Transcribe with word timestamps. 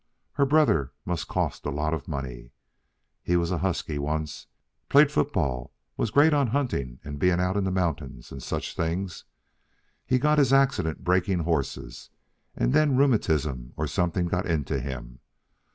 Her 0.31 0.47
brother 0.47 0.93
must 1.05 1.27
cost 1.27 1.63
a 1.63 1.69
lot 1.69 1.93
of 1.93 2.07
money. 2.07 2.49
He 3.21 3.35
was 3.37 3.51
a 3.51 3.59
husky 3.59 3.99
once, 3.99 4.47
played 4.89 5.11
football, 5.11 5.75
was 5.95 6.09
great 6.09 6.33
on 6.33 6.47
hunting 6.47 6.99
and 7.03 7.19
being 7.19 7.39
out 7.39 7.55
in 7.55 7.65
the 7.65 7.69
mountains 7.71 8.31
and 8.31 8.41
such 8.41 8.75
things. 8.75 9.25
He 10.03 10.17
got 10.17 10.39
his 10.39 10.51
accident 10.51 11.03
breaking 11.03 11.41
horses, 11.41 12.09
and 12.55 12.73
then 12.73 12.97
rheumatism 12.97 13.73
or 13.77 13.85
something 13.85 14.25
got 14.25 14.47
into 14.47 14.79
him. 14.79 15.19